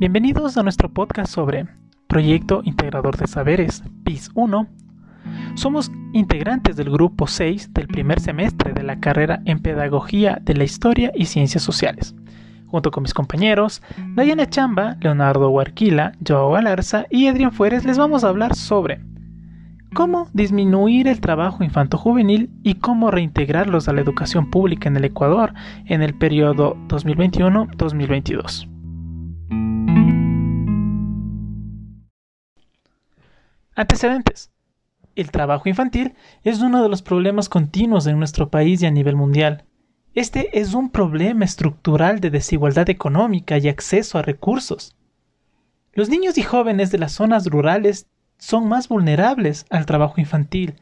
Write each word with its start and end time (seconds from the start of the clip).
Bienvenidos 0.00 0.56
a 0.56 0.62
nuestro 0.62 0.88
podcast 0.88 1.34
sobre 1.34 1.66
Proyecto 2.06 2.60
Integrador 2.62 3.16
de 3.16 3.26
Saberes, 3.26 3.82
PIS 4.04 4.30
1. 4.32 4.68
Somos 5.56 5.90
integrantes 6.12 6.76
del 6.76 6.88
grupo 6.88 7.26
6 7.26 7.74
del 7.74 7.88
primer 7.88 8.20
semestre 8.20 8.72
de 8.72 8.84
la 8.84 9.00
carrera 9.00 9.42
en 9.44 9.58
Pedagogía 9.58 10.38
de 10.40 10.54
la 10.54 10.62
Historia 10.62 11.10
y 11.16 11.24
Ciencias 11.24 11.64
Sociales. 11.64 12.14
Junto 12.68 12.92
con 12.92 13.02
mis 13.02 13.12
compañeros, 13.12 13.82
Dayana 14.14 14.48
Chamba, 14.48 14.96
Leonardo 15.00 15.50
Huarquila, 15.50 16.12
Joao 16.24 16.52
Galarza 16.52 17.06
y 17.10 17.26
Adrián 17.26 17.50
Fuérez 17.50 17.84
les 17.84 17.98
vamos 17.98 18.22
a 18.22 18.28
hablar 18.28 18.54
sobre 18.54 19.00
cómo 19.94 20.28
disminuir 20.32 21.08
el 21.08 21.20
trabajo 21.20 21.64
infanto-juvenil 21.64 22.50
y 22.62 22.74
cómo 22.74 23.10
reintegrarlos 23.10 23.88
a 23.88 23.92
la 23.92 24.02
educación 24.02 24.48
pública 24.48 24.88
en 24.88 24.96
el 24.96 25.06
Ecuador 25.06 25.54
en 25.86 26.02
el 26.02 26.14
periodo 26.14 26.76
2021-2022. 26.86 28.77
Antecedentes. 33.78 34.50
El 35.14 35.30
trabajo 35.30 35.68
infantil 35.68 36.16
es 36.42 36.60
uno 36.62 36.82
de 36.82 36.88
los 36.88 37.00
problemas 37.00 37.48
continuos 37.48 38.08
en 38.08 38.18
nuestro 38.18 38.50
país 38.50 38.82
y 38.82 38.86
a 38.86 38.90
nivel 38.90 39.14
mundial. 39.14 39.66
Este 40.16 40.58
es 40.58 40.74
un 40.74 40.90
problema 40.90 41.44
estructural 41.44 42.18
de 42.18 42.30
desigualdad 42.30 42.90
económica 42.90 43.56
y 43.56 43.68
acceso 43.68 44.18
a 44.18 44.22
recursos. 44.22 44.96
Los 45.92 46.08
niños 46.08 46.38
y 46.38 46.42
jóvenes 46.42 46.90
de 46.90 46.98
las 46.98 47.12
zonas 47.12 47.46
rurales 47.46 48.08
son 48.36 48.68
más 48.68 48.88
vulnerables 48.88 49.64
al 49.70 49.86
trabajo 49.86 50.20
infantil. 50.20 50.74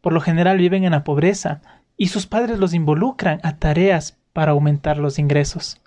Por 0.00 0.14
lo 0.14 0.22
general 0.22 0.56
viven 0.56 0.84
en 0.84 0.92
la 0.92 1.04
pobreza 1.04 1.60
y 1.98 2.06
sus 2.06 2.26
padres 2.26 2.58
los 2.58 2.72
involucran 2.72 3.40
a 3.42 3.58
tareas 3.58 4.16
para 4.32 4.52
aumentar 4.52 4.96
los 4.96 5.18
ingresos. 5.18 5.82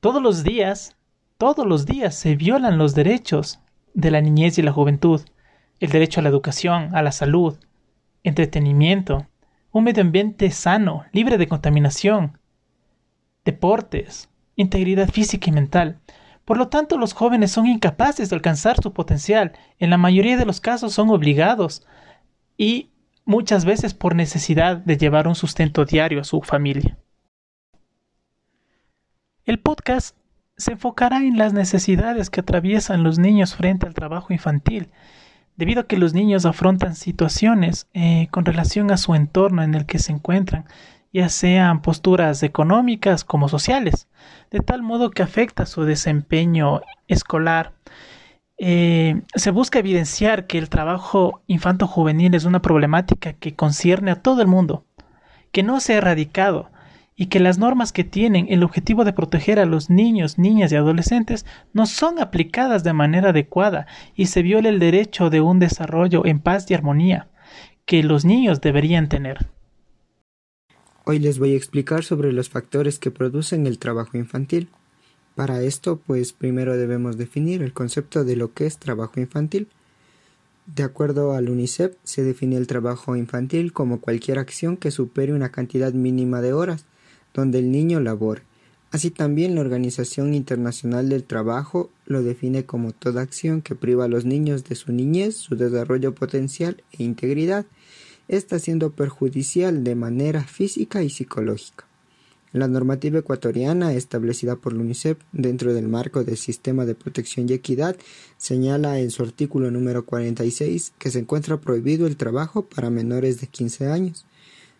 Todos 0.00 0.22
los 0.22 0.44
días, 0.44 0.96
todos 1.36 1.66
los 1.66 1.84
días 1.84 2.14
se 2.14 2.36
violan 2.36 2.78
los 2.78 2.94
derechos 2.94 3.60
de 3.92 4.10
la 4.10 4.22
niñez 4.22 4.56
y 4.56 4.62
la 4.62 4.72
juventud 4.72 5.20
el 5.82 5.90
derecho 5.90 6.20
a 6.20 6.22
la 6.22 6.28
educación, 6.28 6.94
a 6.94 7.02
la 7.02 7.10
salud, 7.10 7.58
entretenimiento, 8.22 9.26
un 9.72 9.82
medio 9.82 10.04
ambiente 10.04 10.48
sano, 10.52 11.04
libre 11.10 11.38
de 11.38 11.48
contaminación, 11.48 12.38
deportes, 13.44 14.30
integridad 14.54 15.10
física 15.10 15.50
y 15.50 15.52
mental. 15.52 15.98
Por 16.44 16.56
lo 16.56 16.68
tanto, 16.68 16.98
los 16.98 17.14
jóvenes 17.14 17.50
son 17.50 17.66
incapaces 17.66 18.30
de 18.30 18.36
alcanzar 18.36 18.80
su 18.80 18.92
potencial. 18.92 19.54
En 19.80 19.90
la 19.90 19.98
mayoría 19.98 20.36
de 20.36 20.46
los 20.46 20.60
casos 20.60 20.92
son 20.92 21.10
obligados 21.10 21.84
y 22.56 22.92
muchas 23.24 23.64
veces 23.64 23.92
por 23.92 24.14
necesidad 24.14 24.76
de 24.76 24.96
llevar 24.96 25.26
un 25.26 25.34
sustento 25.34 25.84
diario 25.84 26.20
a 26.20 26.24
su 26.24 26.42
familia. 26.42 26.96
El 29.44 29.58
podcast 29.58 30.16
se 30.56 30.72
enfocará 30.74 31.24
en 31.24 31.38
las 31.38 31.52
necesidades 31.52 32.30
que 32.30 32.38
atraviesan 32.38 33.02
los 33.02 33.18
niños 33.18 33.56
frente 33.56 33.84
al 33.84 33.94
trabajo 33.94 34.32
infantil 34.32 34.88
debido 35.56 35.82
a 35.82 35.86
que 35.86 35.98
los 35.98 36.14
niños 36.14 36.46
afrontan 36.46 36.94
situaciones 36.94 37.86
eh, 37.94 38.28
con 38.30 38.44
relación 38.44 38.90
a 38.90 38.96
su 38.96 39.14
entorno 39.14 39.62
en 39.62 39.74
el 39.74 39.86
que 39.86 39.98
se 39.98 40.12
encuentran, 40.12 40.64
ya 41.12 41.28
sean 41.28 41.82
posturas 41.82 42.42
económicas 42.42 43.24
como 43.24 43.48
sociales, 43.48 44.08
de 44.50 44.60
tal 44.60 44.82
modo 44.82 45.10
que 45.10 45.22
afecta 45.22 45.66
su 45.66 45.84
desempeño 45.84 46.80
escolar. 47.06 47.74
Eh, 48.56 49.22
se 49.34 49.50
busca 49.50 49.78
evidenciar 49.78 50.46
que 50.46 50.58
el 50.58 50.70
trabajo 50.70 51.42
infanto-juvenil 51.46 52.34
es 52.34 52.44
una 52.44 52.62
problemática 52.62 53.34
que 53.34 53.54
concierne 53.54 54.10
a 54.10 54.22
todo 54.22 54.40
el 54.40 54.48
mundo, 54.48 54.86
que 55.52 55.62
no 55.62 55.80
se 55.80 55.94
ha 55.94 55.98
erradicado, 55.98 56.70
y 57.16 57.26
que 57.26 57.40
las 57.40 57.58
normas 57.58 57.92
que 57.92 58.04
tienen 58.04 58.46
el 58.48 58.62
objetivo 58.62 59.04
de 59.04 59.12
proteger 59.12 59.58
a 59.58 59.66
los 59.66 59.90
niños, 59.90 60.38
niñas 60.38 60.72
y 60.72 60.76
adolescentes 60.76 61.44
no 61.72 61.86
son 61.86 62.18
aplicadas 62.20 62.84
de 62.84 62.92
manera 62.92 63.30
adecuada 63.30 63.86
y 64.16 64.26
se 64.26 64.42
viola 64.42 64.68
el 64.68 64.78
derecho 64.78 65.30
de 65.30 65.40
un 65.40 65.58
desarrollo 65.58 66.24
en 66.26 66.40
paz 66.40 66.70
y 66.70 66.74
armonía 66.74 67.28
que 67.84 68.02
los 68.02 68.24
niños 68.24 68.60
deberían 68.60 69.08
tener. 69.08 69.48
Hoy 71.04 71.18
les 71.18 71.38
voy 71.38 71.52
a 71.52 71.56
explicar 71.56 72.04
sobre 72.04 72.32
los 72.32 72.48
factores 72.48 72.98
que 72.98 73.10
producen 73.10 73.66
el 73.66 73.78
trabajo 73.78 74.16
infantil. 74.16 74.68
Para 75.34 75.62
esto, 75.62 76.00
pues 76.06 76.32
primero 76.32 76.76
debemos 76.76 77.18
definir 77.18 77.62
el 77.62 77.72
concepto 77.72 78.24
de 78.24 78.36
lo 78.36 78.52
que 78.52 78.66
es 78.66 78.78
trabajo 78.78 79.18
infantil. 79.18 79.68
De 80.66 80.84
acuerdo 80.84 81.32
al 81.32 81.50
UNICEF, 81.50 81.96
se 82.04 82.22
define 82.22 82.56
el 82.56 82.68
trabajo 82.68 83.16
infantil 83.16 83.72
como 83.72 84.00
cualquier 84.00 84.38
acción 84.38 84.76
que 84.76 84.92
supere 84.92 85.32
una 85.32 85.50
cantidad 85.50 85.92
mínima 85.92 86.40
de 86.40 86.52
horas 86.52 86.86
donde 87.34 87.58
el 87.58 87.70
niño 87.70 88.00
labore. 88.00 88.42
Así 88.90 89.10
también 89.10 89.54
la 89.54 89.62
Organización 89.62 90.34
Internacional 90.34 91.08
del 91.08 91.24
Trabajo 91.24 91.90
lo 92.04 92.22
define 92.22 92.66
como 92.66 92.92
toda 92.92 93.22
acción 93.22 93.62
que 93.62 93.74
priva 93.74 94.04
a 94.04 94.08
los 94.08 94.26
niños 94.26 94.64
de 94.64 94.74
su 94.74 94.92
niñez, 94.92 95.36
su 95.36 95.56
desarrollo 95.56 96.14
potencial 96.14 96.82
e 96.92 97.02
integridad, 97.02 97.64
está 98.28 98.58
siendo 98.58 98.90
perjudicial 98.90 99.82
de 99.82 99.94
manera 99.94 100.44
física 100.44 101.02
y 101.02 101.08
psicológica. 101.08 101.86
La 102.52 102.68
normativa 102.68 103.18
ecuatoriana 103.18 103.94
establecida 103.94 104.56
por 104.56 104.74
la 104.74 104.80
UNICEF 104.80 105.16
dentro 105.32 105.72
del 105.72 105.88
marco 105.88 106.22
del 106.22 106.36
Sistema 106.36 106.84
de 106.84 106.94
Protección 106.94 107.48
y 107.48 107.54
Equidad 107.54 107.96
señala 108.36 108.98
en 108.98 109.10
su 109.10 109.22
artículo 109.22 109.70
número 109.70 110.04
46 110.04 110.92
que 110.98 111.10
se 111.10 111.20
encuentra 111.20 111.58
prohibido 111.58 112.06
el 112.06 112.18
trabajo 112.18 112.66
para 112.66 112.90
menores 112.90 113.40
de 113.40 113.46
15 113.46 113.86
años. 113.86 114.26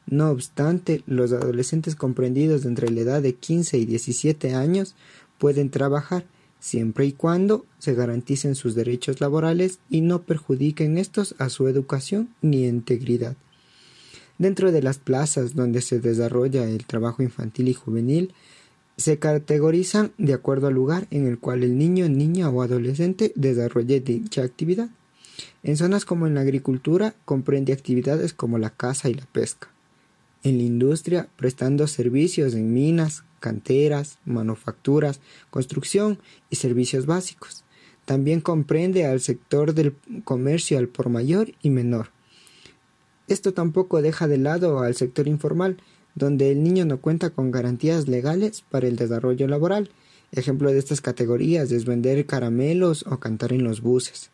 No 0.06 0.30
obstante, 0.30 1.02
los 1.06 1.32
adolescentes 1.32 1.96
comprendidos 1.96 2.64
entre 2.64 2.90
la 2.90 3.00
edad 3.00 3.22
de 3.22 3.34
15 3.34 3.78
y 3.78 3.86
17 3.86 4.54
años 4.54 4.94
pueden 5.38 5.70
trabajar 5.70 6.24
siempre 6.60 7.06
y 7.06 7.12
cuando 7.12 7.66
se 7.78 7.94
garanticen 7.94 8.54
sus 8.54 8.74
derechos 8.74 9.20
laborales 9.20 9.80
y 9.90 10.00
no 10.00 10.22
perjudiquen 10.22 10.98
estos 10.98 11.34
a 11.38 11.48
su 11.48 11.66
educación 11.66 12.28
ni 12.40 12.66
integridad. 12.66 13.36
Dentro 14.38 14.72
de 14.72 14.82
las 14.82 14.98
plazas 14.98 15.54
donde 15.54 15.82
se 15.82 16.00
desarrolla 16.00 16.68
el 16.68 16.86
trabajo 16.86 17.22
infantil 17.22 17.68
y 17.68 17.74
juvenil, 17.74 18.32
se 18.96 19.18
categorizan 19.18 20.12
de 20.18 20.34
acuerdo 20.34 20.68
al 20.68 20.74
lugar 20.74 21.06
en 21.10 21.26
el 21.26 21.38
cual 21.38 21.64
el 21.64 21.78
niño, 21.78 22.08
niña 22.08 22.48
o 22.50 22.62
adolescente 22.62 23.32
desarrolle 23.34 24.00
dicha 24.00 24.42
actividad. 24.42 24.90
En 25.62 25.76
zonas 25.76 26.04
como 26.04 26.26
en 26.26 26.34
la 26.34 26.42
agricultura 26.42 27.14
comprende 27.24 27.72
actividades 27.72 28.32
como 28.34 28.58
la 28.58 28.70
caza 28.70 29.08
y 29.08 29.14
la 29.14 29.26
pesca 29.26 29.71
en 30.42 30.58
la 30.58 30.64
industria 30.64 31.28
prestando 31.36 31.86
servicios 31.86 32.54
en 32.54 32.72
minas, 32.72 33.24
canteras, 33.40 34.18
manufacturas, 34.24 35.20
construcción 35.50 36.18
y 36.50 36.56
servicios 36.56 37.06
básicos. 37.06 37.64
También 38.04 38.40
comprende 38.40 39.06
al 39.06 39.20
sector 39.20 39.74
del 39.74 39.94
comercio 40.24 40.78
al 40.78 40.88
por 40.88 41.08
mayor 41.08 41.52
y 41.62 41.70
menor. 41.70 42.08
Esto 43.28 43.54
tampoco 43.54 44.02
deja 44.02 44.26
de 44.26 44.38
lado 44.38 44.80
al 44.80 44.94
sector 44.96 45.28
informal, 45.28 45.78
donde 46.14 46.50
el 46.50 46.62
niño 46.62 46.84
no 46.84 47.00
cuenta 47.00 47.30
con 47.30 47.50
garantías 47.50 48.08
legales 48.08 48.62
para 48.68 48.88
el 48.88 48.96
desarrollo 48.96 49.46
laboral. 49.46 49.90
Ejemplo 50.32 50.72
de 50.72 50.78
estas 50.78 51.00
categorías 51.00 51.70
es 51.72 51.84
vender 51.84 52.26
caramelos 52.26 53.04
o 53.06 53.18
cantar 53.18 53.52
en 53.52 53.64
los 53.64 53.80
buses. 53.80 54.30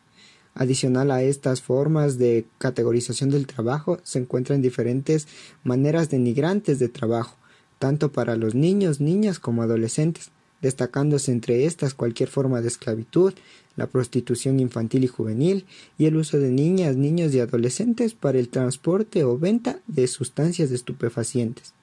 Adicional 0.55 1.11
a 1.11 1.23
estas 1.23 1.61
formas 1.61 2.17
de 2.17 2.45
categorización 2.57 3.29
del 3.29 3.47
trabajo, 3.47 3.99
se 4.03 4.19
encuentran 4.19 4.61
diferentes 4.61 5.27
maneras 5.63 6.09
denigrantes 6.09 6.79
de 6.79 6.89
trabajo, 6.89 7.35
tanto 7.77 8.11
para 8.11 8.35
los 8.35 8.55
niños, 8.55 8.99
niñas 8.99 9.39
como 9.39 9.61
adolescentes, 9.61 10.31
destacándose 10.61 11.31
entre 11.31 11.65
estas 11.65 11.93
cualquier 11.93 12.29
forma 12.29 12.61
de 12.61 12.67
esclavitud, 12.67 13.33
la 13.75 13.87
prostitución 13.87 14.59
infantil 14.59 15.05
y 15.05 15.07
juvenil 15.07 15.65
y 15.97 16.05
el 16.05 16.17
uso 16.17 16.37
de 16.37 16.51
niñas, 16.51 16.97
niños 16.97 17.33
y 17.33 17.39
adolescentes 17.39 18.13
para 18.13 18.37
el 18.37 18.49
transporte 18.49 19.23
o 19.23 19.37
venta 19.37 19.79
de 19.87 20.07
sustancias 20.07 20.71
estupefacientes. 20.71 21.73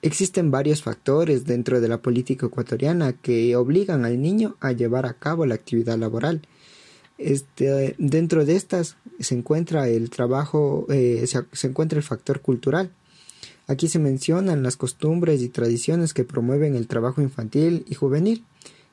Existen 0.00 0.50
varios 0.50 0.82
factores 0.82 1.44
dentro 1.44 1.80
de 1.80 1.88
la 1.88 2.02
política 2.02 2.46
ecuatoriana 2.46 3.14
que 3.14 3.56
obligan 3.56 4.04
al 4.04 4.20
niño 4.20 4.56
a 4.60 4.72
llevar 4.72 5.06
a 5.06 5.14
cabo 5.14 5.46
la 5.46 5.54
actividad 5.54 5.98
laboral, 5.98 6.42
este, 7.18 7.94
dentro 7.98 8.44
de 8.44 8.56
estas 8.56 8.96
se 9.20 9.34
encuentra 9.34 9.88
el 9.88 10.10
trabajo, 10.10 10.86
eh, 10.90 11.24
se, 11.26 11.66
encuentra 11.66 11.98
el 11.98 12.02
factor 12.02 12.40
cultural. 12.40 12.90
Aquí 13.66 13.88
se 13.88 13.98
mencionan 13.98 14.62
las 14.62 14.76
costumbres 14.76 15.40
y 15.40 15.48
tradiciones 15.48 16.12
que 16.12 16.24
promueven 16.24 16.74
el 16.74 16.86
trabajo 16.86 17.22
infantil 17.22 17.84
y 17.88 17.94
juvenil, 17.94 18.44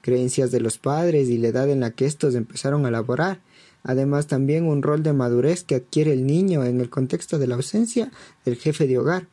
creencias 0.01 0.51
de 0.51 0.61
los 0.61 0.77
padres 0.77 1.29
y 1.29 1.37
la 1.37 1.49
edad 1.49 1.69
en 1.69 1.81
la 1.81 1.91
que 1.91 2.05
estos 2.05 2.35
empezaron 2.35 2.85
a 2.85 2.91
laborar, 2.91 3.41
además 3.83 4.27
también 4.27 4.65
un 4.65 4.81
rol 4.81 5.03
de 5.03 5.13
madurez 5.13 5.63
que 5.63 5.75
adquiere 5.75 6.13
el 6.13 6.25
niño 6.25 6.63
en 6.63 6.79
el 6.79 6.89
contexto 6.89 7.37
de 7.39 7.47
la 7.47 7.55
ausencia 7.55 8.11
del 8.45 8.55
jefe 8.55 8.87
de 8.87 8.97
hogar 8.97 9.27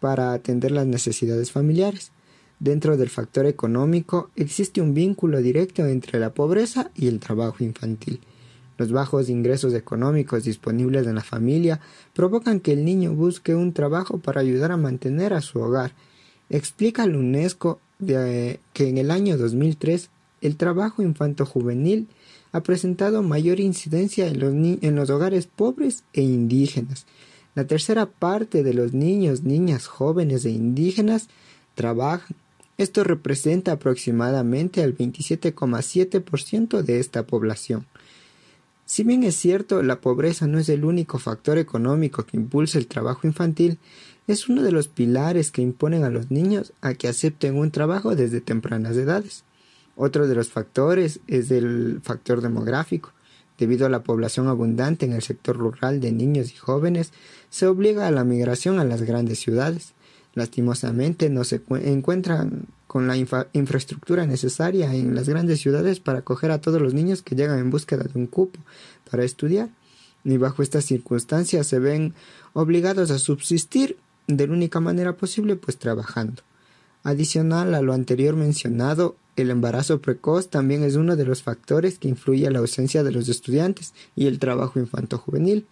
para 0.00 0.32
atender 0.32 0.70
las 0.70 0.86
necesidades 0.86 1.50
familiares. 1.50 2.12
Dentro 2.60 2.96
del 2.96 3.08
factor 3.08 3.46
económico 3.46 4.30
existe 4.34 4.80
un 4.80 4.92
vínculo 4.92 5.40
directo 5.40 5.86
entre 5.86 6.18
la 6.18 6.34
pobreza 6.34 6.90
y 6.94 7.06
el 7.06 7.20
trabajo 7.20 7.62
infantil. 7.62 8.20
Los 8.78 8.90
bajos 8.90 9.28
ingresos 9.28 9.74
económicos 9.74 10.44
disponibles 10.44 11.06
en 11.06 11.14
la 11.14 11.22
familia 11.22 11.80
provocan 12.14 12.60
que 12.60 12.72
el 12.72 12.84
niño 12.84 13.14
busque 13.14 13.54
un 13.54 13.72
trabajo 13.72 14.18
para 14.18 14.40
ayudar 14.40 14.72
a 14.72 14.76
mantener 14.76 15.34
a 15.34 15.40
su 15.40 15.60
hogar. 15.60 15.92
Explica 16.50 17.06
la 17.06 17.18
UNESCO 17.18 17.80
que 17.98 18.60
en 18.76 18.98
el 18.98 19.10
año 19.10 19.36
2003 19.36 20.10
el 20.40 20.56
trabajo 20.56 21.02
infanto-juvenil 21.02 22.08
ha 22.52 22.62
presentado 22.62 23.22
mayor 23.22 23.60
incidencia 23.60 24.26
en 24.26 24.40
los, 24.40 24.52
en 24.52 24.96
los 24.96 25.10
hogares 25.10 25.46
pobres 25.46 26.04
e 26.12 26.22
indígenas. 26.22 27.06
La 27.54 27.66
tercera 27.66 28.06
parte 28.06 28.62
de 28.62 28.74
los 28.74 28.92
niños, 28.94 29.42
niñas, 29.42 29.86
jóvenes 29.86 30.44
e 30.44 30.50
indígenas 30.50 31.28
trabajan. 31.74 32.36
Esto 32.78 33.04
representa 33.04 33.72
aproximadamente 33.72 34.82
al 34.82 34.96
27,7% 34.96 36.82
de 36.82 37.00
esta 37.00 37.26
población. 37.26 37.86
Si 38.86 39.02
bien 39.04 39.24
es 39.24 39.36
cierto, 39.36 39.82
la 39.82 40.00
pobreza 40.00 40.46
no 40.46 40.58
es 40.58 40.70
el 40.70 40.84
único 40.86 41.18
factor 41.18 41.58
económico 41.58 42.24
que 42.24 42.38
impulsa 42.38 42.78
el 42.78 42.86
trabajo 42.86 43.26
infantil, 43.26 43.78
es 44.28 44.48
uno 44.48 44.62
de 44.62 44.72
los 44.72 44.88
pilares 44.88 45.50
que 45.50 45.60
imponen 45.60 46.04
a 46.04 46.10
los 46.10 46.30
niños 46.30 46.72
a 46.80 46.94
que 46.94 47.08
acepten 47.08 47.56
un 47.56 47.70
trabajo 47.70 48.14
desde 48.14 48.40
tempranas 48.40 48.96
edades. 48.96 49.44
Otro 49.96 50.28
de 50.28 50.34
los 50.34 50.48
factores 50.48 51.20
es 51.26 51.50
el 51.50 52.00
factor 52.02 52.40
demográfico. 52.40 53.12
Debido 53.58 53.86
a 53.86 53.90
la 53.90 54.04
población 54.04 54.46
abundante 54.46 55.04
en 55.04 55.12
el 55.12 55.22
sector 55.22 55.56
rural 55.56 56.00
de 56.00 56.12
niños 56.12 56.52
y 56.52 56.56
jóvenes, 56.56 57.12
se 57.50 57.66
obliga 57.66 58.06
a 58.06 58.12
la 58.12 58.22
migración 58.22 58.78
a 58.78 58.84
las 58.84 59.02
grandes 59.02 59.40
ciudades. 59.40 59.94
Lastimosamente 60.38 61.30
no 61.30 61.42
se 61.42 61.60
encuentran 61.82 62.66
con 62.86 63.08
la 63.08 63.16
infraestructura 63.16 64.24
necesaria 64.24 64.94
en 64.94 65.16
las 65.16 65.28
grandes 65.28 65.60
ciudades 65.60 65.98
para 65.98 66.20
acoger 66.20 66.52
a 66.52 66.60
todos 66.60 66.80
los 66.80 66.94
niños 66.94 67.22
que 67.22 67.34
llegan 67.34 67.58
en 67.58 67.70
búsqueda 67.70 68.04
de 68.04 68.16
un 68.16 68.28
cupo 68.28 68.60
para 69.10 69.24
estudiar, 69.24 69.68
y 70.24 70.36
bajo 70.36 70.62
estas 70.62 70.84
circunstancias 70.84 71.66
se 71.66 71.80
ven 71.80 72.14
obligados 72.52 73.10
a 73.10 73.18
subsistir 73.18 73.98
de 74.28 74.46
la 74.46 74.52
única 74.52 74.78
manera 74.78 75.16
posible, 75.16 75.56
pues 75.56 75.76
trabajando. 75.76 76.42
Adicional 77.02 77.74
a 77.74 77.82
lo 77.82 77.92
anterior 77.92 78.36
mencionado, 78.36 79.16
el 79.34 79.50
embarazo 79.50 80.00
precoz 80.00 80.50
también 80.50 80.84
es 80.84 80.94
uno 80.94 81.16
de 81.16 81.24
los 81.24 81.42
factores 81.42 81.98
que 81.98 82.08
influye 82.08 82.46
a 82.46 82.52
la 82.52 82.60
ausencia 82.60 83.02
de 83.02 83.10
los 83.10 83.28
estudiantes 83.28 83.92
y 84.14 84.28
el 84.28 84.38
trabajo 84.38 84.78
infanto-juvenil. 84.78 85.66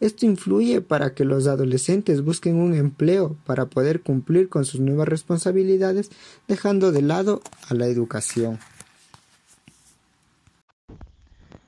Esto 0.00 0.24
influye 0.24 0.80
para 0.80 1.14
que 1.14 1.26
los 1.26 1.46
adolescentes 1.46 2.24
busquen 2.24 2.56
un 2.56 2.74
empleo 2.74 3.36
para 3.44 3.66
poder 3.66 4.02
cumplir 4.02 4.48
con 4.48 4.64
sus 4.64 4.80
nuevas 4.80 5.06
responsabilidades, 5.06 6.10
dejando 6.48 6.90
de 6.90 7.02
lado 7.02 7.42
a 7.68 7.74
la 7.74 7.86
educación. 7.86 8.58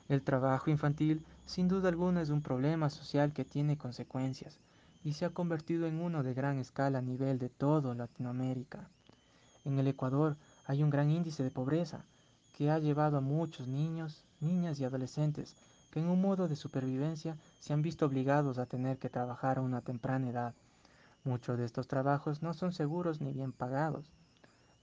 El 0.09 0.23
trabajo 0.23 0.71
infantil 0.71 1.23
sin 1.45 1.69
duda 1.69 1.91
alguna 1.91 2.23
es 2.23 2.31
un 2.31 2.41
problema 2.41 2.89
social 2.89 3.35
que 3.35 3.45
tiene 3.45 3.77
consecuencias 3.77 4.57
y 5.05 5.13
se 5.13 5.27
ha 5.27 5.31
convertido 5.31 5.87
en 5.87 6.01
uno 6.01 6.23
de 6.23 6.33
gran 6.33 6.59
escala 6.59 7.01
a 7.01 7.03
nivel 7.03 7.39
de 7.39 7.51
todo 7.51 7.93
Latinoamérica. 7.93 8.89
En 9.67 9.79
el 9.79 9.89
Ecuador 9.89 10.37
hay 10.65 10.83
un 10.83 10.89
gran 10.89 11.11
índice 11.11 11.43
de 11.43 11.51
pobreza 11.51 12.05
que 12.57 12.71
ha 12.71 12.79
llevado 12.79 13.19
a 13.19 13.21
muchos 13.21 13.69
niños, 13.69 14.25
niñas 14.41 14.81
y 14.81 14.85
adolescentes 14.85 15.55
que 15.93 16.01
en 16.01 16.09
un 16.09 16.23
modo 16.23 16.49
de 16.49 16.57
supervivencia 16.57 17.37
se 17.61 17.75
han 17.75 17.83
visto 17.83 18.07
obligados 18.07 18.57
a 18.57 18.65
tener 18.65 18.97
que 18.97 19.11
trabajar 19.11 19.59
a 19.59 19.61
una 19.61 19.83
temprana 19.83 20.31
edad. 20.31 20.55
Muchos 21.23 21.59
de 21.59 21.67
estos 21.67 21.87
trabajos 21.87 22.43
no 22.43 22.55
son 22.55 22.73
seguros 22.73 23.21
ni 23.21 23.33
bien 23.33 23.53
pagados. 23.53 24.11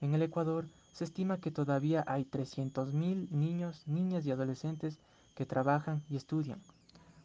En 0.00 0.14
el 0.14 0.22
Ecuador 0.22 0.66
se 0.94 1.02
estima 1.02 1.38
que 1.38 1.50
todavía 1.50 2.04
hay 2.06 2.24
300.000 2.24 3.28
niños, 3.30 3.82
niñas 3.86 4.24
y 4.24 4.30
adolescentes 4.30 4.98
que 5.34 5.46
trabajan 5.46 6.00
y 6.08 6.16
estudian. 6.16 6.60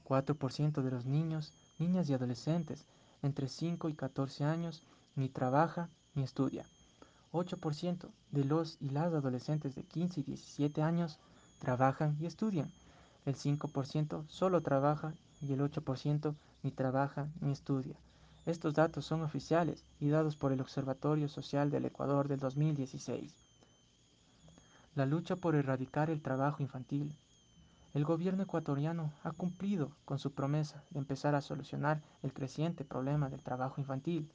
4% 0.03 0.81
de 0.81 0.91
los 0.91 1.05
niños, 1.05 1.53
niñas 1.77 2.09
y 2.09 2.13
adolescentes 2.13 2.85
entre 3.21 3.47
5 3.47 3.89
y 3.89 3.93
14 3.93 4.45
años 4.45 4.81
ni 5.15 5.29
trabaja 5.29 5.89
ni 6.15 6.23
estudia. 6.23 6.65
8% 7.33 8.09
de 8.31 8.45
los 8.45 8.77
y 8.81 8.89
las 8.89 9.13
adolescentes 9.13 9.75
de 9.75 9.83
15 9.83 10.21
y 10.21 10.23
17 10.23 10.81
años 10.81 11.19
trabajan 11.59 12.17
y 12.19 12.25
estudian. 12.25 12.71
El 13.25 13.35
5% 13.35 14.27
solo 14.27 14.61
trabaja 14.61 15.13
y 15.41 15.53
el 15.53 15.59
8% 15.59 16.35
ni 16.63 16.71
trabaja 16.71 17.27
ni 17.41 17.51
estudia. 17.51 17.95
Estos 18.45 18.75
datos 18.75 19.05
son 19.05 19.23
oficiales 19.23 19.83
y 19.99 20.09
dados 20.09 20.35
por 20.35 20.51
el 20.51 20.61
Observatorio 20.61 21.27
Social 21.27 21.71
del 21.71 21.85
Ecuador 21.85 22.27
del 22.27 22.39
2016. 22.39 23.33
La 24.95 25.05
lucha 25.05 25.35
por 25.35 25.55
erradicar 25.55 26.09
el 26.09 26.21
trabajo 26.21 26.61
infantil. 26.61 27.15
El 27.93 28.05
gobierno 28.05 28.43
ecuatoriano 28.43 29.11
ha 29.23 29.31
cumplido 29.31 29.89
con 30.05 30.19
su 30.19 30.31
promesa 30.31 30.83
de 30.91 30.99
empezar 30.99 31.33
a 31.33 31.41
solucionar 31.41 32.01
el 32.23 32.33
creciente 32.33 32.85
problema 32.85 33.29
del 33.29 33.41
trabajo 33.41 33.81
infantil, 33.81 34.29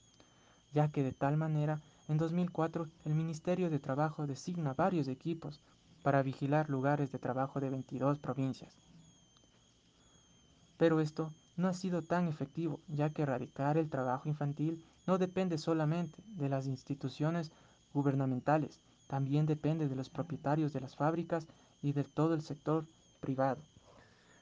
ya 0.72 0.88
que 0.88 1.02
de 1.02 1.12
tal 1.12 1.36
manera 1.36 1.80
en 2.10 2.18
2004, 2.18 2.88
el 3.04 3.14
Ministerio 3.14 3.70
de 3.70 3.78
Trabajo 3.78 4.26
designa 4.26 4.74
varios 4.74 5.06
equipos 5.06 5.60
para 6.02 6.22
vigilar 6.22 6.70
lugares 6.70 7.12
de 7.12 7.18
trabajo 7.18 7.60
de 7.60 7.70
22 7.70 8.18
provincias. 8.18 8.74
Pero 10.78 11.00
esto 11.00 11.30
no 11.56 11.68
ha 11.68 11.74
sido 11.74 12.02
tan 12.02 12.26
efectivo, 12.26 12.80
ya 12.88 13.10
que 13.10 13.22
erradicar 13.22 13.76
el 13.76 13.90
trabajo 13.90 14.28
infantil 14.28 14.84
no 15.06 15.18
depende 15.18 15.58
solamente 15.58 16.22
de 16.36 16.48
las 16.48 16.66
instituciones 16.66 17.50
gubernamentales, 17.92 18.80
también 19.08 19.44
depende 19.44 19.88
de 19.88 19.96
los 19.96 20.08
propietarios 20.08 20.72
de 20.72 20.80
las 20.80 20.96
fábricas 20.96 21.46
y 21.82 21.92
de 21.92 22.04
todo 22.04 22.34
el 22.34 22.42
sector 22.42 22.86
privado, 23.20 23.60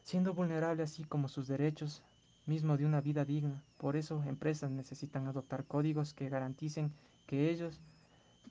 siendo 0.04 0.34
vulnerable 0.34 0.82
así 0.82 1.04
como 1.04 1.28
sus 1.28 1.48
derechos 1.48 2.02
mismo 2.46 2.76
de 2.76 2.86
una 2.86 3.00
vida 3.00 3.24
digna. 3.24 3.62
Por 3.78 3.96
eso 3.96 4.22
empresas 4.26 4.70
necesitan 4.70 5.26
adoptar 5.26 5.64
códigos 5.64 6.14
que 6.14 6.28
garanticen 6.28 6.92
que 7.26 7.50
ellos 7.50 7.78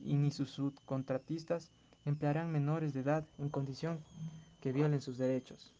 y 0.03 0.15
ni 0.15 0.31
sus 0.31 0.51
subcontratistas 0.51 1.69
emplearán 2.07 2.51
menores 2.51 2.93
de 2.93 3.01
edad 3.01 3.25
en 3.37 3.49
condición 3.49 3.99
que 4.61 4.71
violen 4.71 5.01
sus 5.01 5.17
derechos. 5.17 5.71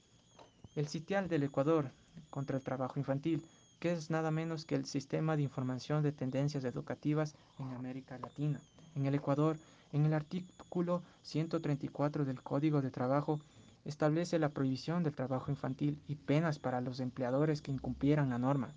El 0.75 0.87
sitial 0.87 1.27
del 1.27 1.43
Ecuador 1.43 1.89
contra 2.29 2.57
el 2.57 2.63
trabajo 2.63 2.99
infantil, 2.99 3.41
que 3.79 3.93
es 3.93 4.09
nada 4.09 4.29
menos 4.29 4.65
que 4.65 4.75
el 4.75 4.85
sistema 4.85 5.35
de 5.35 5.43
información 5.43 6.03
de 6.03 6.11
tendencias 6.11 6.63
educativas 6.63 7.33
en 7.59 7.73
América 7.73 8.19
Latina. 8.19 8.59
En 8.95 9.05
el 9.05 9.15
Ecuador, 9.15 9.57
en 9.93 10.05
el 10.05 10.13
artículo 10.13 11.01
134 11.23 12.25
del 12.25 12.41
Código 12.41 12.81
de 12.81 12.91
Trabajo, 12.91 13.39
establece 13.85 14.37
la 14.37 14.49
prohibición 14.49 15.03
del 15.03 15.15
trabajo 15.15 15.49
infantil 15.49 15.99
y 16.07 16.15
penas 16.15 16.59
para 16.59 16.81
los 16.81 16.99
empleadores 16.99 17.61
que 17.61 17.71
incumplieran 17.71 18.29
la 18.29 18.37
norma 18.37 18.69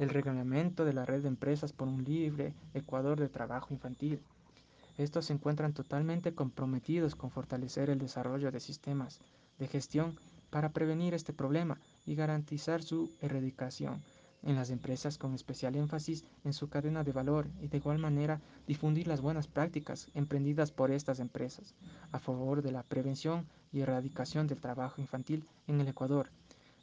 el 0.00 0.08
reglamento 0.08 0.86
de 0.86 0.94
la 0.94 1.04
red 1.04 1.20
de 1.20 1.28
empresas 1.28 1.74
por 1.74 1.86
un 1.86 2.02
libre 2.04 2.54
Ecuador 2.72 3.20
de 3.20 3.28
trabajo 3.28 3.74
infantil. 3.74 4.18
Estos 5.00 5.24
se 5.24 5.32
encuentran 5.32 5.72
totalmente 5.72 6.34
comprometidos 6.34 7.14
con 7.14 7.30
fortalecer 7.30 7.88
el 7.88 7.98
desarrollo 7.98 8.52
de 8.52 8.60
sistemas 8.60 9.18
de 9.58 9.66
gestión 9.66 10.18
para 10.50 10.74
prevenir 10.74 11.14
este 11.14 11.32
problema 11.32 11.80
y 12.04 12.14
garantizar 12.16 12.82
su 12.82 13.10
erradicación. 13.22 14.02
En 14.42 14.56
las 14.56 14.68
empresas 14.68 15.16
con 15.16 15.32
especial 15.32 15.74
énfasis 15.74 16.26
en 16.44 16.52
su 16.52 16.68
cadena 16.68 17.02
de 17.02 17.12
valor 17.12 17.48
y 17.62 17.68
de 17.68 17.78
igual 17.78 17.96
manera 17.96 18.42
difundir 18.66 19.08
las 19.08 19.22
buenas 19.22 19.46
prácticas 19.46 20.08
emprendidas 20.12 20.70
por 20.70 20.90
estas 20.90 21.18
empresas 21.18 21.74
a 22.12 22.18
favor 22.18 22.60
de 22.60 22.72
la 22.72 22.82
prevención 22.82 23.46
y 23.72 23.80
erradicación 23.80 24.48
del 24.48 24.60
trabajo 24.60 25.00
infantil 25.00 25.46
en 25.66 25.80
el 25.80 25.88
Ecuador. 25.88 26.28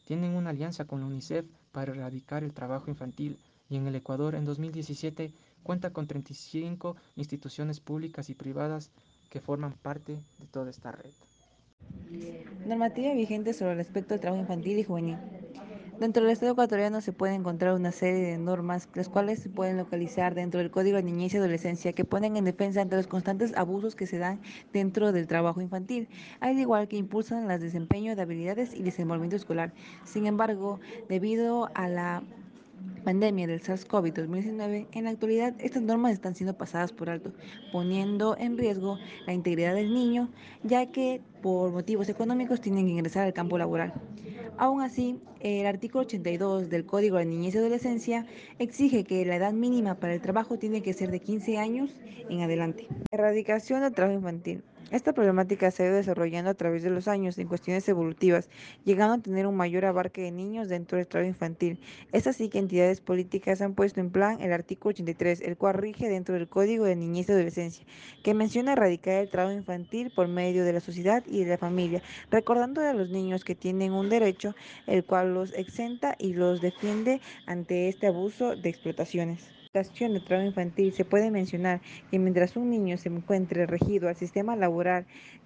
Tienen 0.08 0.34
una 0.34 0.50
alianza 0.50 0.86
con 0.86 1.02
la 1.02 1.06
UNICEF 1.06 1.46
para 1.72 1.92
erradicar 1.92 2.44
el 2.44 2.56
trabajo 2.56 2.90
infantil 2.90 3.38
y 3.70 3.76
en 3.76 3.86
el 3.86 3.94
Ecuador 3.94 4.34
en 4.34 4.44
2017 4.46 5.32
cuenta 5.68 5.92
con 5.92 6.08
35 6.08 6.96
instituciones 7.18 7.82
públicas 7.82 8.30
y 8.30 8.36
privadas 8.36 8.90
que 9.30 9.42
forman 9.42 9.74
parte 9.74 10.14
de 10.40 10.46
toda 10.50 10.70
esta 10.70 10.94
red. 10.94 11.12
Normativa 12.66 13.14
vigente 13.14 13.54
sobre 13.54 13.74
el 13.74 13.78
respecto 13.78 14.14
al 14.14 14.22
trabajo 14.22 14.42
infantil 14.42 14.80
y 14.80 14.86
juvenil. 14.86 15.18
Dentro 16.00 16.24
del 16.24 16.32
Estado 16.32 16.54
ecuatoriano 16.54 17.02
se 17.02 17.12
puede 17.12 17.34
encontrar 17.34 17.74
una 17.74 17.92
serie 17.92 18.22
de 18.22 18.38
normas, 18.38 18.88
las 18.94 19.10
cuales 19.10 19.40
se 19.40 19.50
pueden 19.50 19.76
localizar 19.76 20.36
dentro 20.36 20.62
del 20.62 20.72
Código 20.72 20.96
de 20.96 21.04
Niñez 21.04 21.34
y 21.34 21.38
Adolescencia, 21.38 21.92
que 21.92 22.06
ponen 22.06 22.38
en 22.38 22.46
defensa 22.46 22.82
ante 22.82 22.96
los 22.96 23.08
constantes 23.08 23.54
abusos 23.58 23.96
que 23.96 24.08
se 24.08 24.20
dan 24.20 24.40
dentro 24.72 25.12
del 25.12 25.28
trabajo 25.28 25.60
infantil, 25.60 26.08
al 26.40 26.58
igual 26.58 26.88
que 26.88 26.96
impulsan 26.96 27.52
el 27.52 27.60
desempeño 27.60 28.16
de 28.16 28.22
habilidades 28.22 28.74
y 28.74 28.84
desenvolvimiento 28.84 29.36
escolar. 29.36 29.74
Sin 30.06 30.28
embargo, 30.28 30.80
debido 31.10 31.70
a 31.74 31.90
la 31.90 32.24
pandemia 33.04 33.48
del 33.48 33.62
SARS-CoV-2019, 33.62 34.88
en 34.92 35.04
la 35.06 35.12
actualidad 35.12 35.56
estas 35.60 35.82
normas 35.82 36.12
están 36.12 36.36
siendo 36.36 36.58
pasadas 36.58 36.92
por 36.92 37.10
alto, 37.10 37.32
poniendo 37.72 38.36
en 38.38 38.58
riesgo 38.58 39.00
la 39.26 39.34
integridad 39.34 39.76
del 39.76 39.94
niño, 39.94 40.30
ya 40.64 40.88
que 40.88 41.22
por 41.42 41.72
motivos 41.72 42.10
económicos 42.10 42.60
tienen 42.60 42.86
que 42.86 42.92
ingresar 42.92 43.26
al 43.26 43.34
campo 43.34 43.58
laboral. 43.58 43.94
Aún 44.58 44.82
así, 44.82 45.20
el 45.40 45.68
artículo 45.68 46.02
82 46.02 46.70
del 46.70 46.86
Código 46.86 47.18
de 47.18 47.26
Niñez 47.26 47.56
y 47.56 47.60
Adolescencia 47.60 48.26
exige 48.60 49.04
que 49.04 49.24
la 49.24 49.36
edad 49.36 49.54
mínima 49.54 49.96
para 49.96 50.14
el 50.16 50.22
trabajo 50.22 50.58
tiene 50.58 50.82
que 50.82 50.94
ser 50.94 51.12
de 51.12 51.20
15 51.20 51.60
años 51.60 51.96
en 52.30 52.42
adelante. 52.42 52.88
Erradicación 53.12 53.82
del 53.82 53.94
trabajo 53.94 54.18
infantil. 54.18 54.64
Esta 54.90 55.12
problemática 55.12 55.70
se 55.70 55.84
ha 55.84 55.88
ido 55.88 55.96
desarrollando 55.98 56.50
a 56.50 56.54
través 56.54 56.82
de 56.82 56.90
los 56.90 57.10
años 57.10 57.38
en 57.38 57.50
cuestiones 57.50 57.90
evolutivas, 57.90 58.50
llegando 58.86 59.16
a 59.16 59.18
tener 59.18 59.46
un 59.46 59.58
mayor 59.58 59.84
abarque 59.84 60.22
de 60.22 60.32
niños 60.32 60.70
dentro 60.70 60.98
del 60.98 61.08
trabajo 61.08 61.28
infantil. 61.28 61.78
Es 62.14 62.26
así 62.26 62.48
que 62.48 62.60
entidades 62.60 63.02
políticas 63.02 63.62
han 63.62 63.74
puesto 63.74 64.00
en 64.00 64.12
plan 64.12 64.40
el 64.40 64.54
artículo 64.54 64.92
83, 64.92 65.42
el 65.42 65.58
cual 65.58 65.74
rige 65.74 66.08
dentro 66.08 66.36
del 66.36 66.48
Código 66.48 66.86
de 66.86 66.96
Niñez 66.96 67.28
y 67.28 67.34
Adolescencia, 67.34 67.86
que 68.24 68.34
menciona 68.34 68.74
erradicar 68.74 69.16
el 69.16 69.30
trabajo 69.30 69.58
infantil 69.58 70.10
por 70.16 70.30
medio 70.30 70.64
de 70.64 70.72
la 70.72 70.80
sociedad 70.80 71.22
y 71.28 71.44
de 71.44 71.50
la 71.50 71.58
familia, 71.58 72.02
recordando 72.32 72.80
a 72.80 72.94
los 72.94 73.10
niños 73.10 73.44
que 73.44 73.56
tienen 73.56 73.92
un 73.92 74.08
derecho, 74.08 74.56
el 74.86 75.04
cual 75.04 75.34
los 75.34 75.54
exenta 75.54 76.16
y 76.18 76.32
los 76.32 76.62
defiende 76.62 77.20
ante 77.46 77.90
este 77.90 78.08
abuso 78.08 78.56
de 78.56 78.70
explotaciones 78.70 79.57
de 79.78 80.20
trabajo 80.20 80.48
infantil 80.48 80.92
se 80.92 81.06
puede 81.06 81.30
mencionar 81.30 81.82
que 82.10 82.18
mientras 82.18 82.58
un 82.58 82.70
niño 82.70 82.98
se 82.98 83.10
encuentre 83.10 83.68
regido 83.68 84.10
al 84.10 84.16
sistema 84.16 84.56
laboral, 84.56 85.06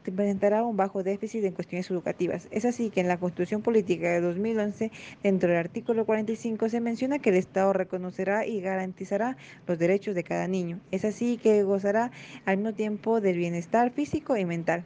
presentará 0.10 0.64
un 0.64 0.78
bajo 0.78 1.04
déficit 1.04 1.44
en 1.44 1.54
cuestiones 1.54 1.92
educativas. 1.92 2.48
Es 2.52 2.64
así 2.64 2.90
que 2.90 3.02
en 3.02 3.10
la 3.10 3.18
Constitución 3.18 3.62
Política 3.62 4.10
de 4.10 4.22
2011, 4.22 4.92
dentro 5.22 5.50
del 5.50 5.58
artículo 5.58 6.06
45, 6.06 6.70
se 6.70 6.80
menciona 6.80 7.20
que 7.20 7.30
el 7.30 7.36
Estado 7.36 7.74
reconocerá 7.74 8.46
y 8.48 8.62
garantizará 8.62 9.36
los 9.68 9.78
derechos 9.78 10.16
de 10.16 10.24
cada 10.24 10.48
niño. 10.48 10.80
Es 10.92 11.04
así 11.04 11.38
que 11.38 11.64
gozará 11.64 12.12
al 12.46 12.58
mismo 12.58 12.74
tiempo 12.74 13.20
del 13.20 13.38
bienestar 13.38 13.92
físico 13.92 14.38
y 14.38 14.46
mental, 14.46 14.86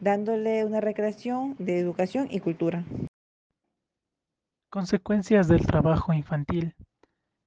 dándole 0.00 0.64
una 0.64 0.80
recreación 0.80 1.56
de 1.58 1.80
educación 1.80 2.28
y 2.30 2.38
cultura. 2.40 2.84
Consecuencias 4.70 5.48
del 5.48 5.66
trabajo 5.66 6.12
infantil. 6.12 6.74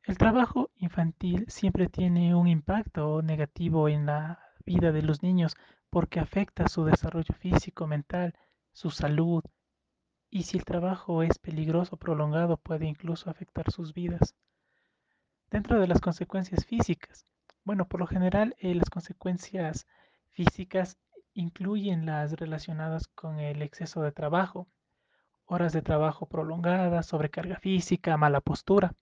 El 0.08 0.18
trabajo 0.18 0.72
infantil 0.78 1.44
siempre 1.50 1.90
tiene 1.90 2.34
un 2.34 2.48
impacto 2.48 3.22
negativo 3.22 3.90
en 3.90 4.06
la 4.06 4.40
vida 4.66 4.94
de 4.94 5.02
los 5.02 5.22
niños 5.22 5.58
porque 5.90 6.22
afecta 6.22 6.70
su 6.70 6.86
desarrollo 6.86 7.34
físico, 7.34 7.88
mental, 7.88 8.34
su 8.72 8.90
salud 8.90 9.44
y 10.30 10.44
si 10.44 10.58
el 10.58 10.64
trabajo 10.64 11.24
es 11.24 11.38
peligroso, 11.40 11.98
prolongado, 11.98 12.56
puede 12.56 12.86
incluso 12.86 13.30
afectar 13.30 13.70
sus 13.70 13.94
vidas. 13.94 14.34
Dentro 15.52 15.78
de 15.78 15.88
las 15.88 16.00
consecuencias 16.00 16.66
físicas, 16.66 17.26
bueno, 17.66 17.86
por 17.86 18.00
lo 18.00 18.08
general 18.08 18.56
eh, 18.60 18.76
las 18.76 18.90
consecuencias 18.90 19.88
físicas 20.32 20.98
incluyen 21.34 22.06
las 22.06 22.32
relacionadas 22.32 23.10
con 23.10 23.42
el 23.42 23.62
exceso 23.62 24.02
de 24.04 24.14
trabajo, 24.14 24.70
horas 25.48 25.74
de 25.74 25.82
trabajo 25.82 26.28
prolongadas, 26.28 27.08
sobrecarga 27.08 27.58
física, 27.58 28.16
mala 28.16 28.40
postura 28.40 28.96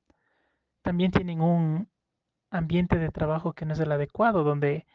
también 0.86 1.10
tienen 1.10 1.42
un 1.42 1.90
ambiente 2.52 3.00
de 3.00 3.10
trabajo 3.10 3.54
que 3.54 3.66
no 3.66 3.74
es 3.74 3.80
el 3.80 3.92
adecuado, 3.92 4.44
donde 4.44 4.86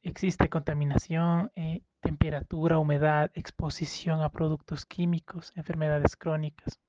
existe 0.00 0.48
contaminación, 0.48 1.52
eh, 1.56 1.82
temperatura, 2.00 2.78
humedad, 2.78 3.30
exposición 3.34 4.22
a 4.22 4.30
productos 4.30 4.86
químicos, 4.86 5.52
enfermedades 5.56 6.16
crónicas, 6.16 6.80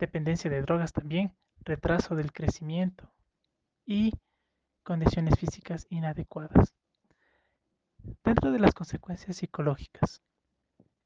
dependencia 0.00 0.50
de 0.50 0.62
drogas 0.62 0.92
también, 0.92 1.32
retraso 1.60 2.16
del 2.16 2.32
crecimiento 2.32 3.08
y 3.86 4.14
condiciones 4.82 5.38
físicas 5.38 5.86
inadecuadas. 5.90 6.74
Dentro 8.24 8.50
de 8.50 8.58
las 8.58 8.74
consecuencias 8.74 9.36
psicológicas, 9.36 10.20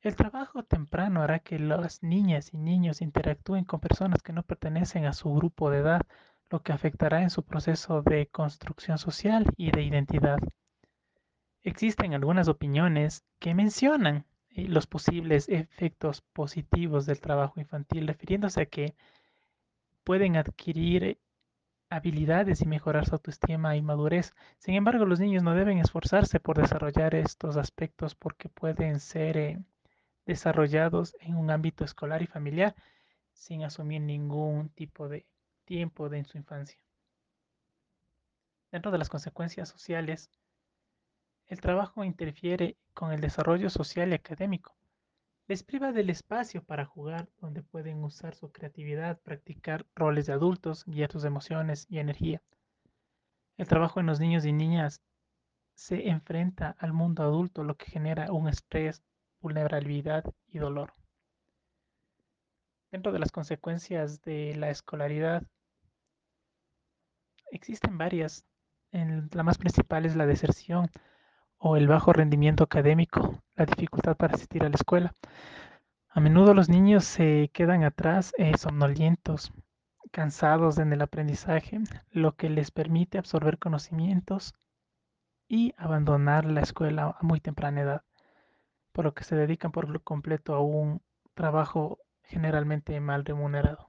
el 0.01 0.17
trabajo 0.17 0.63
temprano 0.63 1.21
hará 1.21 1.41
que 1.41 1.59
las 1.59 2.03
niñas 2.03 2.55
y 2.55 2.57
niños 2.57 3.03
interactúen 3.03 3.67
con 3.67 3.81
personas 3.81 4.23
que 4.23 4.33
no 4.33 4.43
pertenecen 4.43 5.05
a 5.05 5.13
su 5.13 5.31
grupo 5.35 5.71
de 5.71 5.81
edad, 5.81 6.01
lo 6.55 6.63
que 6.63 6.73
afectará 6.73 7.21
en 7.21 7.31
su 7.31 7.43
proceso 7.43 8.03
de 8.03 8.29
construcción 8.29 8.97
social 8.97 9.45
y 9.57 9.73
de 9.73 9.83
identidad. 9.83 10.39
Existen 11.65 12.15
algunas 12.15 12.47
opiniones 12.47 13.25
que 13.41 13.55
mencionan 13.55 14.25
eh, 14.51 14.69
los 14.69 14.87
posibles 14.87 15.49
efectos 15.49 16.23
positivos 16.33 17.07
del 17.07 17.21
trabajo 17.21 17.59
infantil, 17.59 18.07
refiriéndose 18.07 18.61
a 18.61 18.67
que 18.67 18.95
pueden 20.05 20.37
adquirir 20.37 21.19
habilidades 21.91 22.61
y 22.61 22.67
mejorar 22.67 23.05
su 23.05 23.17
autoestima 23.17 23.75
y 23.75 23.83
madurez. 23.83 24.33
Sin 24.59 24.77
embargo, 24.77 25.07
los 25.07 25.19
niños 25.19 25.43
no 25.43 25.57
deben 25.57 25.79
esforzarse 25.79 26.39
por 26.39 26.59
desarrollar 26.59 27.17
estos 27.17 27.57
aspectos 27.57 28.15
porque 28.15 28.49
pueden 28.49 29.01
ser 29.01 29.37
eh, 29.39 29.59
desarrollados 30.25 31.17
en 31.19 31.35
un 31.35 31.51
ámbito 31.51 31.85
escolar 31.85 32.23
y 32.23 32.29
familiar 32.29 32.77
sin 33.33 33.65
asumir 33.65 34.03
ningún 34.03 34.69
tipo 34.69 35.09
de 35.09 35.27
tiempo 35.65 36.09
de 36.09 36.25
su 36.25 36.39
infancia. 36.39 36.79
Dentro 38.71 38.91
de 38.91 38.99
las 38.99 39.09
consecuencias 39.09 39.69
sociales, 39.69 40.31
el 41.47 41.61
trabajo 41.61 42.05
interfiere 42.05 42.77
con 42.93 43.13
el 43.13 43.21
desarrollo 43.21 43.71
social 43.71 44.11
y 44.11 44.15
académico. 44.15 44.75
Les 45.47 45.63
priva 45.63 45.93
del 45.93 46.09
espacio 46.09 46.65
para 46.65 46.87
jugar, 46.87 47.29
donde 47.39 47.63
pueden 47.63 48.03
usar 48.03 48.35
su 48.35 48.51
creatividad, 48.51 49.21
practicar 49.21 49.87
roles 49.95 50.27
de 50.27 50.33
adultos, 50.33 50.85
guiar 50.87 51.13
sus 51.13 51.25
emociones 51.25 51.87
y 51.91 51.99
energía. 51.99 52.41
El 53.59 53.69
trabajo 53.69 54.01
en 54.01 54.07
los 54.07 54.21
niños 54.21 54.47
y 54.47 54.53
niñas 54.53 55.03
se 55.75 56.09
enfrenta 56.09 56.75
al 56.79 56.93
mundo 56.93 57.23
adulto, 57.23 57.63
lo 57.63 57.77
que 57.77 57.91
genera 57.91 58.33
un 58.33 58.49
estrés, 58.49 59.03
vulnerabilidad 59.41 60.25
y 60.49 60.59
dolor. 60.59 60.93
Dentro 62.95 63.11
de 63.11 63.19
las 63.19 63.33
consecuencias 63.33 64.23
de 64.23 64.55
la 64.55 64.71
escolaridad, 64.71 65.43
existen 67.51 67.99
varias. 67.99 68.45
la 68.93 69.43
más 69.43 69.59
principal 69.59 70.07
es 70.07 70.15
la 70.15 70.27
deserción 70.27 70.89
o 71.59 71.77
el 71.77 71.89
bajo 71.89 72.13
rendimiento 72.13 72.63
académico, 72.63 73.43
la 73.57 73.67
dificultad 73.67 74.17
para 74.17 74.35
asistir 74.35 74.63
a 74.63 74.69
la 74.69 74.77
escuela. 74.77 75.13
A 76.09 76.21
menudo 76.21 76.55
los 76.55 76.69
niños 76.69 77.05
se 77.05 77.51
quedan 77.53 77.83
atrás, 77.83 78.33
eh, 78.39 78.57
somnolientos, 78.57 79.53
cansados 80.13 80.79
en 80.79 80.93
el 80.93 81.03
aprendizaje, 81.03 81.81
lo 82.13 82.37
que 82.37 82.49
les 82.49 82.71
permite 82.71 83.19
absorber 83.19 83.59
conocimientos 83.59 84.55
y 85.49 85.75
abandonar 85.79 86.45
la 86.45 86.61
escuela 86.61 87.17
a 87.19 87.25
muy 87.25 87.41
temprana 87.41 87.81
edad, 87.81 88.05
por 88.93 89.05
lo 89.05 89.15
que 89.15 89.25
se 89.25 89.35
dedican 89.35 89.73
por 89.73 90.01
completo 90.05 90.55
a 90.55 90.61
un 90.61 91.03
trabajo 91.35 91.99
generalmente 92.25 92.99
mal 93.01 93.25
remunerado. 93.25 93.89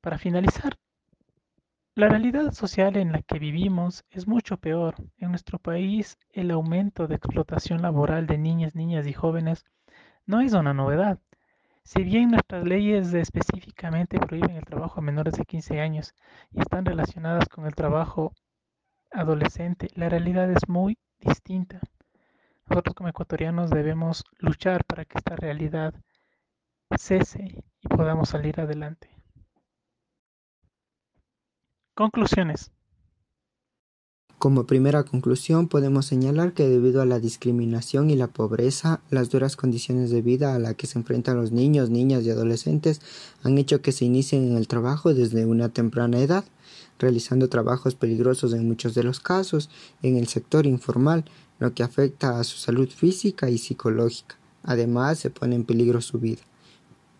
Para 0.00 0.18
finalizar, 0.18 0.76
la 1.96 2.08
realidad 2.08 2.52
social 2.52 2.96
en 2.96 3.12
la 3.12 3.22
que 3.22 3.38
vivimos 3.38 4.04
es 4.10 4.26
mucho 4.26 4.56
peor. 4.56 4.96
En 5.18 5.30
nuestro 5.30 5.58
país, 5.58 6.18
el 6.32 6.50
aumento 6.50 7.06
de 7.06 7.14
explotación 7.14 7.82
laboral 7.82 8.26
de 8.26 8.36
niñas, 8.36 8.74
niñas 8.74 9.06
y 9.06 9.12
jóvenes 9.12 9.64
no 10.26 10.40
es 10.40 10.54
una 10.54 10.74
novedad. 10.74 11.20
Si 11.84 12.02
bien 12.02 12.30
nuestras 12.30 12.64
leyes 12.64 13.14
específicamente 13.14 14.18
prohíben 14.18 14.56
el 14.56 14.64
trabajo 14.64 14.98
a 14.98 15.02
menores 15.02 15.34
de 15.34 15.44
15 15.44 15.80
años 15.80 16.14
y 16.50 16.60
están 16.60 16.84
relacionadas 16.84 17.48
con 17.48 17.66
el 17.66 17.74
trabajo 17.74 18.32
adolescente, 19.12 19.88
la 19.94 20.08
realidad 20.08 20.50
es 20.50 20.68
muy 20.68 20.98
distinta. 21.20 21.80
Nosotros 22.68 22.94
como 22.94 23.10
ecuatorianos 23.10 23.70
debemos 23.70 24.24
luchar 24.38 24.84
para 24.84 25.04
que 25.04 25.18
esta 25.18 25.36
realidad 25.36 25.94
cese 26.98 27.64
y 27.80 27.88
podamos 27.88 28.30
salir 28.30 28.60
adelante. 28.60 29.10
Conclusiones. 31.94 32.72
Como 34.38 34.66
primera 34.66 35.04
conclusión 35.04 35.68
podemos 35.68 36.04
señalar 36.06 36.52
que 36.52 36.68
debido 36.68 37.00
a 37.00 37.06
la 37.06 37.18
discriminación 37.18 38.10
y 38.10 38.16
la 38.16 38.26
pobreza, 38.26 39.00
las 39.08 39.30
duras 39.30 39.56
condiciones 39.56 40.10
de 40.10 40.20
vida 40.20 40.54
a 40.54 40.58
las 40.58 40.74
que 40.74 40.86
se 40.86 40.98
enfrentan 40.98 41.36
los 41.36 41.50
niños, 41.50 41.88
niñas 41.88 42.24
y 42.24 42.30
adolescentes 42.30 43.00
han 43.42 43.56
hecho 43.56 43.80
que 43.80 43.92
se 43.92 44.04
inicien 44.04 44.50
en 44.50 44.56
el 44.58 44.68
trabajo 44.68 45.14
desde 45.14 45.46
una 45.46 45.70
temprana 45.70 46.18
edad, 46.18 46.44
realizando 46.98 47.48
trabajos 47.48 47.94
peligrosos 47.94 48.52
en 48.52 48.68
muchos 48.68 48.94
de 48.94 49.04
los 49.04 49.18
casos 49.20 49.70
en 50.02 50.16
el 50.16 50.26
sector 50.28 50.66
informal, 50.66 51.24
lo 51.58 51.72
que 51.72 51.82
afecta 51.82 52.38
a 52.38 52.44
su 52.44 52.58
salud 52.58 52.90
física 52.90 53.48
y 53.48 53.56
psicológica. 53.56 54.36
Además, 54.62 55.20
se 55.20 55.30
pone 55.30 55.54
en 55.54 55.64
peligro 55.64 56.02
su 56.02 56.18
vida. 56.18 56.42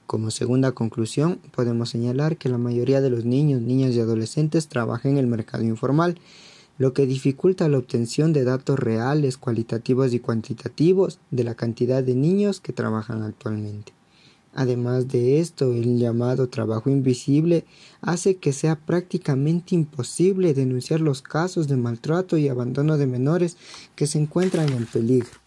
Como 0.06 0.30
segunda 0.30 0.72
conclusión, 0.72 1.40
podemos 1.54 1.88
señalar 1.88 2.36
que 2.36 2.50
la 2.50 2.58
mayoría 2.58 3.00
de 3.00 3.08
los 3.08 3.24
niños, 3.24 3.62
niñas 3.62 3.94
y 3.94 4.00
adolescentes 4.00 4.68
trabajan 4.68 5.12
en 5.12 5.18
el 5.18 5.26
mercado 5.26 5.64
informal, 5.64 6.18
lo 6.76 6.92
que 6.92 7.06
dificulta 7.06 7.68
la 7.68 7.78
obtención 7.78 8.32
de 8.32 8.44
datos 8.44 8.78
reales, 8.78 9.38
cualitativos 9.38 10.12
y 10.12 10.20
cuantitativos 10.20 11.20
de 11.30 11.44
la 11.44 11.54
cantidad 11.54 12.02
de 12.02 12.14
niños 12.14 12.60
que 12.60 12.72
trabajan 12.72 13.22
actualmente. 13.22 13.92
Además 14.52 15.08
de 15.08 15.40
esto, 15.40 15.72
el 15.72 15.98
llamado 15.98 16.48
trabajo 16.48 16.90
invisible 16.90 17.64
hace 18.00 18.36
que 18.36 18.52
sea 18.52 18.76
prácticamente 18.76 19.74
imposible 19.74 20.54
denunciar 20.54 21.00
los 21.00 21.22
casos 21.22 21.66
de 21.66 21.76
maltrato 21.76 22.36
y 22.36 22.48
abandono 22.48 22.98
de 22.98 23.06
menores 23.06 23.56
que 23.96 24.06
se 24.06 24.18
encuentran 24.18 24.68
en 24.68 24.86
peligro. 24.86 25.43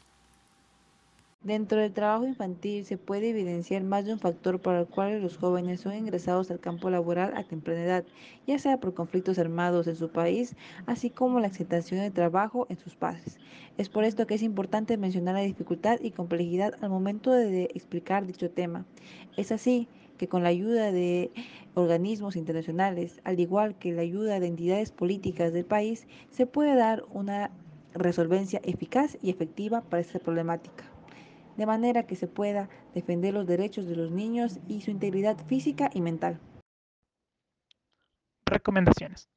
Dentro 1.44 1.80
del 1.80 1.94
trabajo 1.94 2.26
infantil 2.26 2.84
se 2.84 2.98
puede 2.98 3.30
evidenciar 3.30 3.84
más 3.84 4.06
de 4.06 4.12
un 4.12 4.20
factor 4.20 4.60
para 4.60 4.82
el 4.82 4.88
cual 4.88 5.22
los 5.22 5.38
jóvenes 5.38 5.80
son 5.80 5.94
ingresados 5.96 6.50
al 6.50 6.60
campo 6.60 6.90
laboral 6.90 7.38
a 7.38 7.44
temprana 7.44 7.84
edad, 7.84 8.06
ya 8.48 8.58
sea 8.58 8.80
por 8.80 8.96
conflictos 8.96 9.38
armados 9.38 9.88
en 9.88 9.96
su 9.96 10.10
país, 10.10 10.56
así 10.88 11.12
como 11.12 11.40
la 11.40 11.48
aceptación 11.48 12.02
del 12.02 12.12
trabajo 12.12 12.66
en 12.70 12.78
sus 12.78 12.96
padres. 12.96 13.38
Es 13.78 13.88
por 13.88 14.04
esto 14.04 14.26
que 14.26 14.34
es 14.34 14.42
importante 14.42 14.98
mencionar 14.98 15.36
la 15.36 15.42
dificultad 15.42 16.00
y 16.02 16.12
complejidad 16.12 16.74
al 16.82 16.90
momento 16.90 17.32
de 17.32 17.66
explicar 17.74 18.26
dicho 18.26 18.50
tema. 18.50 18.86
Es 19.38 19.52
así 19.52 19.88
que 20.18 20.28
con 20.28 20.42
la 20.42 20.50
ayuda 20.50 20.92
de 20.92 21.32
organismos 21.76 22.36
internacionales, 22.36 23.22
al 23.24 23.40
igual 23.40 23.76
que 23.78 23.94
la 23.94 24.02
ayuda 24.02 24.40
de 24.40 24.48
entidades 24.48 24.92
políticas 24.92 25.54
del 25.54 25.66
país, 25.66 26.08
se 26.32 26.48
puede 26.48 26.76
dar 26.76 27.06
una 27.14 27.52
resolvencia 27.94 28.60
eficaz 28.64 29.18
y 29.22 29.30
efectiva 29.30 29.82
para 29.82 30.02
esta 30.02 30.20
problemática 30.20 30.97
de 31.58 31.66
manera 31.66 32.04
que 32.04 32.16
se 32.16 32.28
pueda 32.28 32.70
defender 32.94 33.34
los 33.34 33.48
derechos 33.48 33.88
de 33.88 33.96
los 33.96 34.12
niños 34.12 34.60
y 34.68 34.82
su 34.82 34.92
integridad 34.92 35.38
física 35.48 35.90
y 35.94 36.02
mental. 36.02 36.40
Recomendaciones. 38.46 39.30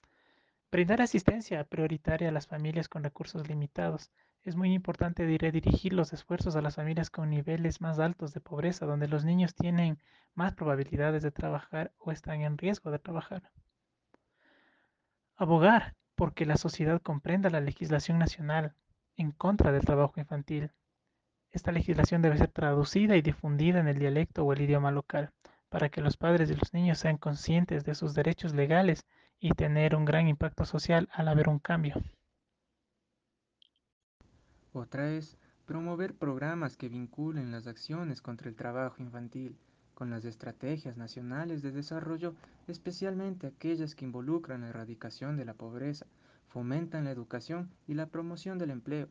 Brindar 0.70 1.02
asistencia 1.02 1.64
prioritaria 1.64 2.28
a 2.28 2.32
las 2.32 2.46
familias 2.46 2.88
con 2.88 3.02
recursos 3.02 3.48
limitados. 3.48 4.12
Es 4.44 4.54
muy 4.54 4.72
importante 4.72 5.26
redirigir 5.36 5.92
los 5.92 6.12
esfuerzos 6.12 6.54
a 6.54 6.62
las 6.62 6.76
familias 6.76 7.10
con 7.10 7.30
niveles 7.30 7.80
más 7.80 7.98
altos 7.98 8.32
de 8.32 8.40
pobreza, 8.40 8.86
donde 8.86 9.08
los 9.08 9.24
niños 9.24 9.54
tienen 9.54 9.98
más 10.34 10.54
probabilidades 10.54 11.22
de 11.22 11.32
trabajar 11.32 11.92
o 11.98 12.12
están 12.12 12.42
en 12.42 12.56
riesgo 12.56 12.90
de 12.90 12.98
trabajar. 13.00 13.50
Abogar 15.36 15.96
porque 16.14 16.46
la 16.46 16.56
sociedad 16.56 17.00
comprenda 17.00 17.50
la 17.50 17.60
legislación 17.60 18.18
nacional 18.18 18.74
en 19.16 19.32
contra 19.32 19.72
del 19.72 19.84
trabajo 19.84 20.20
infantil, 20.20 20.70
esta 21.52 21.72
legislación 21.72 22.22
debe 22.22 22.38
ser 22.38 22.50
traducida 22.50 23.16
y 23.16 23.22
difundida 23.22 23.80
en 23.80 23.88
el 23.88 23.98
dialecto 23.98 24.44
o 24.44 24.52
el 24.52 24.60
idioma 24.60 24.90
local, 24.90 25.32
para 25.68 25.88
que 25.88 26.00
los 26.00 26.16
padres 26.16 26.50
y 26.50 26.54
los 26.54 26.72
niños 26.72 26.98
sean 26.98 27.16
conscientes 27.16 27.84
de 27.84 27.94
sus 27.94 28.14
derechos 28.14 28.54
legales 28.54 29.04
y 29.38 29.50
tener 29.52 29.96
un 29.96 30.04
gran 30.04 30.28
impacto 30.28 30.64
social 30.64 31.08
al 31.12 31.28
haber 31.28 31.48
un 31.48 31.58
cambio. 31.58 31.94
Otra 34.72 35.10
es 35.10 35.36
promover 35.66 36.14
programas 36.14 36.76
que 36.76 36.88
vinculen 36.88 37.50
las 37.50 37.66
acciones 37.66 38.20
contra 38.20 38.48
el 38.48 38.56
trabajo 38.56 39.02
infantil 39.02 39.56
con 39.94 40.10
las 40.10 40.24
estrategias 40.24 40.96
nacionales 40.96 41.60
de 41.60 41.72
desarrollo, 41.72 42.34
especialmente 42.68 43.46
aquellas 43.46 43.94
que 43.94 44.04
involucran 44.04 44.62
la 44.62 44.68
erradicación 44.68 45.36
de 45.36 45.44
la 45.44 45.54
pobreza, 45.54 46.06
fomentan 46.48 47.04
la 47.04 47.10
educación 47.10 47.70
y 47.86 47.94
la 47.94 48.06
promoción 48.06 48.58
del 48.58 48.70
empleo, 48.70 49.08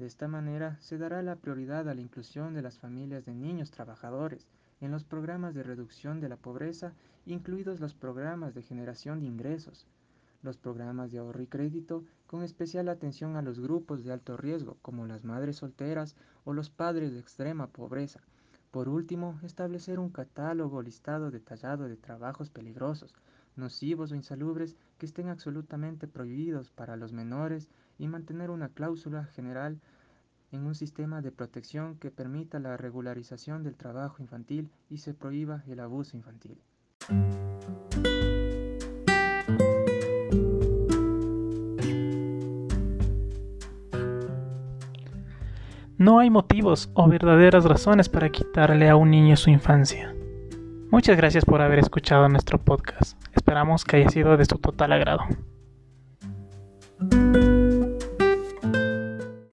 de 0.00 0.06
esta 0.06 0.28
manera 0.28 0.78
se 0.80 0.96
dará 0.96 1.20
la 1.22 1.36
prioridad 1.36 1.86
a 1.86 1.94
la 1.94 2.00
inclusión 2.00 2.54
de 2.54 2.62
las 2.62 2.78
familias 2.78 3.26
de 3.26 3.34
niños 3.34 3.70
trabajadores 3.70 4.48
en 4.80 4.90
los 4.90 5.04
programas 5.04 5.54
de 5.54 5.62
reducción 5.62 6.20
de 6.20 6.30
la 6.30 6.38
pobreza, 6.38 6.94
incluidos 7.26 7.80
los 7.80 7.92
programas 7.92 8.54
de 8.54 8.62
generación 8.62 9.20
de 9.20 9.26
ingresos, 9.26 9.86
los 10.42 10.56
programas 10.56 11.12
de 11.12 11.18
ahorro 11.18 11.42
y 11.42 11.46
crédito, 11.46 12.02
con 12.26 12.42
especial 12.42 12.88
atención 12.88 13.36
a 13.36 13.42
los 13.42 13.60
grupos 13.60 14.02
de 14.02 14.10
alto 14.10 14.38
riesgo, 14.38 14.78
como 14.80 15.06
las 15.06 15.22
madres 15.22 15.56
solteras 15.56 16.16
o 16.44 16.54
los 16.54 16.70
padres 16.70 17.12
de 17.12 17.20
extrema 17.20 17.66
pobreza. 17.66 18.20
Por 18.70 18.88
último, 18.88 19.38
establecer 19.42 19.98
un 19.98 20.08
catálogo 20.08 20.80
listado 20.80 21.30
detallado 21.30 21.88
de 21.88 21.98
trabajos 21.98 22.48
peligrosos, 22.48 23.14
nocivos 23.54 24.12
o 24.12 24.14
insalubres 24.14 24.76
que 25.00 25.06
estén 25.06 25.30
absolutamente 25.30 26.06
prohibidos 26.06 26.70
para 26.70 26.94
los 26.94 27.14
menores 27.14 27.70
y 27.98 28.06
mantener 28.06 28.50
una 28.50 28.68
cláusula 28.68 29.24
general 29.24 29.80
en 30.52 30.66
un 30.66 30.74
sistema 30.74 31.22
de 31.22 31.32
protección 31.32 31.96
que 31.96 32.10
permita 32.10 32.60
la 32.60 32.76
regularización 32.76 33.62
del 33.62 33.76
trabajo 33.76 34.22
infantil 34.22 34.70
y 34.90 34.98
se 34.98 35.14
prohíba 35.14 35.64
el 35.68 35.80
abuso 35.80 36.18
infantil. 36.18 36.60
No 45.96 46.18
hay 46.18 46.28
motivos 46.28 46.90
o 46.92 47.08
verdaderas 47.08 47.64
razones 47.64 48.10
para 48.10 48.28
quitarle 48.28 48.90
a 48.90 48.96
un 48.96 49.10
niño 49.10 49.36
su 49.36 49.48
infancia. 49.48 50.14
Muchas 50.90 51.16
gracias 51.16 51.46
por 51.46 51.62
haber 51.62 51.78
escuchado 51.78 52.28
nuestro 52.28 52.58
podcast. 52.58 53.16
Esperamos 53.50 53.84
que 53.84 53.96
haya 53.96 54.08
sido 54.10 54.36
de 54.36 54.44
su 54.44 54.58
total 54.58 54.92
agrado. 54.92 55.22